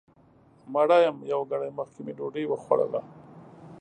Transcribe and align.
مړه 0.73 0.97
یم 1.05 1.17
یو 1.31 1.41
ګړی 1.51 1.69
مخکې 1.79 1.99
مې 2.05 2.13
ډوډۍ 2.17 2.43
وخوړله 2.47 3.01